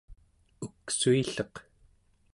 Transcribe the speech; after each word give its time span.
uksuilleq 0.65 1.53